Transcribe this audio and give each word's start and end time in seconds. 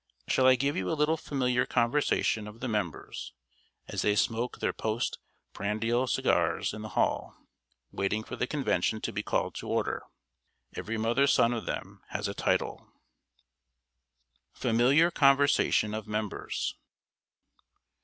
Shall 0.27 0.47
I 0.47 0.55
give 0.55 0.75
you 0.75 0.89
a 0.89 0.97
little 0.97 1.15
familiar 1.15 1.67
conversation 1.67 2.47
of 2.47 2.59
the 2.59 2.67
members, 2.67 3.33
as 3.87 4.01
they 4.01 4.15
smoke 4.15 4.57
their 4.57 4.73
post 4.73 5.19
prandial 5.53 6.07
cigars 6.07 6.73
in 6.73 6.81
the 6.81 6.89
hall, 6.97 7.37
waiting 7.91 8.23
for 8.23 8.35
the 8.35 8.47
Convention 8.47 8.99
to 9.01 9.11
be 9.13 9.21
called 9.21 9.53
to 9.57 9.67
order? 9.67 10.01
Every 10.73 10.97
mother's 10.97 11.33
son 11.33 11.53
of 11.53 11.67
them 11.67 12.01
has 12.07 12.27
a 12.27 12.33
title. 12.33 12.87
[Sidenote: 14.55 14.55
FAMILIAR 14.89 15.11
CONVERSATION 15.11 15.93
OF 15.93 16.07
MEMBERS. 16.07 16.73